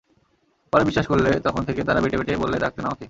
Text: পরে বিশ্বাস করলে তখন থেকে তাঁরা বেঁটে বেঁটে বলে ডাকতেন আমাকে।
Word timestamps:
পরে 0.73 0.83
বিশ্বাস 0.85 1.05
করলে 1.07 1.31
তখন 1.45 1.61
থেকে 1.67 1.81
তাঁরা 1.83 2.01
বেঁটে 2.03 2.17
বেঁটে 2.17 2.33
বলে 2.43 2.57
ডাকতেন 2.59 2.83
আমাকে। 2.85 2.99